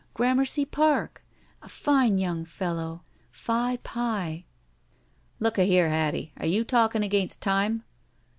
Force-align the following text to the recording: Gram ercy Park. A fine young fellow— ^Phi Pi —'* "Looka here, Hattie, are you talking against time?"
Gram 0.15 0.39
ercy 0.39 0.65
Park. 0.65 1.23
A 1.61 1.69
fine 1.69 2.17
young 2.17 2.43
fellow— 2.43 3.03
^Phi 3.31 3.83
Pi 3.83 4.45
—'* 5.07 5.39
"Looka 5.39 5.63
here, 5.63 5.89
Hattie, 5.91 6.33
are 6.37 6.47
you 6.47 6.63
talking 6.63 7.03
against 7.03 7.39
time?" 7.43 7.83